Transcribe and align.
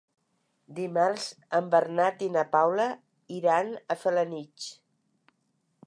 Dimarts 0.77 1.25
en 1.59 1.67
Bernat 1.75 2.25
i 2.29 2.31
na 2.37 2.45
Paula 2.55 2.89
iran 3.41 3.71
a 3.75 3.99
Felanitx. 4.07 4.71